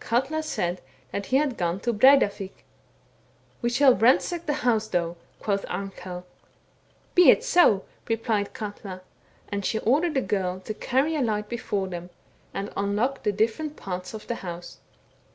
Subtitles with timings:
[0.00, 2.64] Katla said that he had gone to Breidavik.'
[3.60, 6.24] We shall ransack the house though,' quoth Arnkell.
[6.74, 9.02] * Be it so,' replied Eatia,
[9.50, 12.08] and she ordered a girl to carry a light before them,
[12.54, 14.78] and unlock the different parts of the house.